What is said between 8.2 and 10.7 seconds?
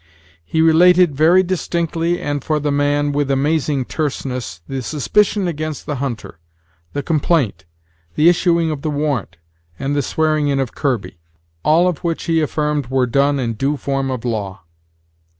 issuing of the warrant, and the swearing in